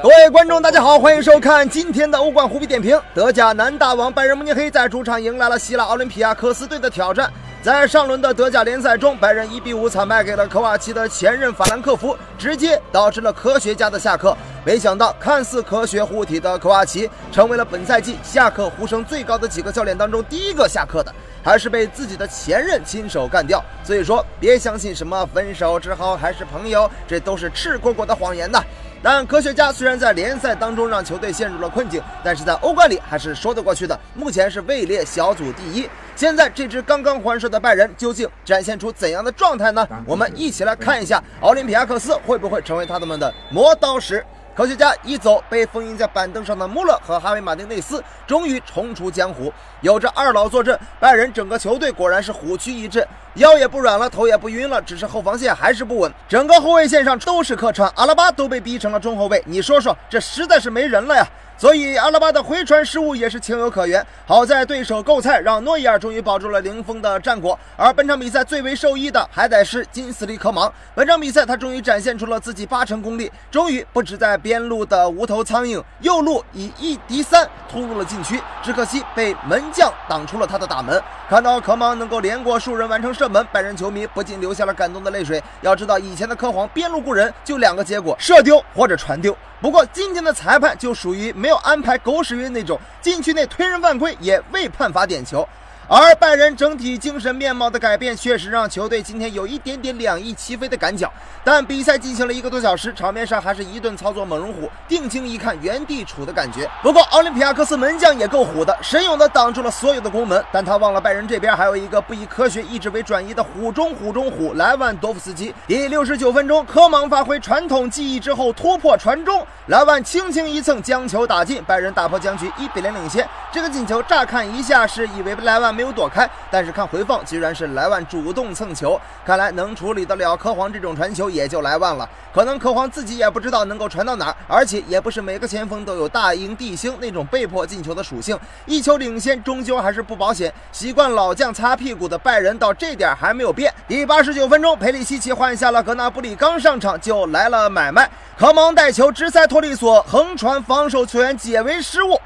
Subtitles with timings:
[0.00, 2.98] 各位观众，大家好，欢迎收看今天的欧冠虎皮点评。
[3.12, 7.30] 德甲南大王拜仁慕尼黑在主场迎来了希腊奥林匹亚科斯队的挑战。
[7.62, 14.36] 在上轮的德甲联赛中，拜仁1比5惨败给了科瓦奇的前任法兰克福，直接导致了科学家的下课。
[14.66, 23.64] 没想到，看似科学护体的科瓦奇，成为了本赛季下课呼声最高的几个教练当中第一个下课的，还是被自己的前任亲手干掉。
[23.84, 28.60] 所以说，别相信什么分手之后还是朋友，这都是赤果果的谎言呐。
[29.04, 33.96] 但科学家虽然在联赛当中让球队陷入了困境，但是在欧冠里还是说得过去的。
[34.16, 35.88] 目前是位列小组第一。
[36.14, 39.86] 现在这支刚刚还手的拜仁究竟展现出怎样的状态呢？
[40.06, 44.24] 我们一起来看一下奥林匹亚克斯会不会成为他们的磨刀石。
[44.54, 49.50] 科学家一走，被封印在板凳上的穆勒和哈维马丁内斯终于重出江湖。
[49.80, 53.02] 有着二老坐镇，拜仁整个球队果然是虎躯一震，
[53.36, 56.12] 腰也不软了，头也不晕了，只是后防线还是不稳。
[56.28, 59.42] 整个后卫线上都是客串，阿拉巴都被逼成了中后卫。
[59.46, 61.26] 你说说，这实在是没人了呀！
[61.62, 64.04] 所以阿拉巴的回传失误也是情有可原。
[64.26, 67.56] 好在对手够菜，让诺伊尔终于保住了零封的战果。
[67.76, 70.74] 而本场比赛最为受益的还得是金斯利科芒。
[70.92, 78.42] 本场比赛他终于展现出了自己八成功力，终于不止在边路的无头苍蝇，右路以一敌三突入了禁区。
[78.60, 81.00] 只可惜被门将挡出了他的大门。
[81.28, 85.40] 看到科芒能够连过数人完成射门，拜仁球迷不禁流下了感动的泪水。
[85.60, 89.32] 要知道以前的科皇边路过人就两个结果：射丢或者传丢。
[89.62, 95.48] 不过今天的裁判就属于没有安排狗屎运那种，禁区内推人犯规也未判罚点球。
[95.94, 101.12] 而拜仁整体精神面貌的改变，确实让球队今天有一点点两翼齐飞的感脚。
[101.44, 106.66] 但比赛进行了一个多小时，场面上还是一顿操作猛如虎，定睛一看原地杵的感觉。
[106.82, 110.42] 不过奥林匹亚克斯门将也够虎的，神勇的挡住了所有的攻门。
[110.50, 115.54] 但他忘了拜仁这边还有一个不以科学意志为转移的虎中虎中虎莱万多夫斯基。
[115.66, 123.28] 第六十九分钟，科芒发挥传统技艺之后突破传中，莱万轻轻一蹭将球打进，拜仁打破僵局，一比零领先。
[123.52, 125.82] 这个进球乍看一下是以为莱万没。
[125.82, 128.96] 有躲开，但是看回放，居然是莱万主动蹭球。
[129.26, 132.08] 看来能处理得了科皇这种传球，也就莱万了。
[132.32, 138.38] 可能科皇自己也不知道能够传到哪儿，而且也不是每个前锋都有大英帝星那种被迫进球的属性。
[138.64, 140.54] 一球领先，终究还是不保险。
[140.70, 143.74] 习惯老将擦屁股的拜仁，到这点还没有变。
[143.88, 148.08] 第八十九分钟，佩里西奇换下了格纳布里，刚上场就来了买卖。
[148.38, 152.18] 科芒带球直塞托利索，横传防守球员解围失误。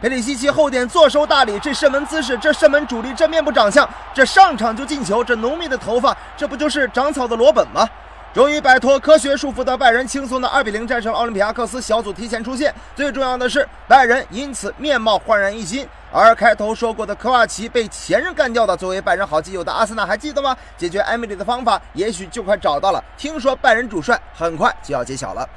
[0.00, 7.88] 佩里西奇后点坐收大礼，这射门姿势，这射门主力，这面部长相，这上场就进球，这浓密的头发，这不就是长草的罗本吗？
[8.32, 12.72] 终于摆脱科学束缚的拜仁，轻松的二比零战胜奥林匹亚克斯，小组提前出线。
[12.94, 15.84] 最重要的是，拜仁因此面貌焕然一新。
[16.12, 20.56] 而开头说过的科瓦奇被前任干掉的，作为拜仁好基友的阿森纳还记得吗？
[20.76, 23.02] 解决艾米丽的方法，也许就快找到了。
[23.16, 25.48] 听说拜仁主帅很快就要揭晓了。